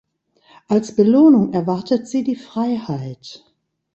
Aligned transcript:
Als 0.67 0.95
Belohnung 0.95 1.53
erwartet 1.53 2.07
sie 2.07 2.23
die 2.23 2.35
Freiheit. 2.35 3.45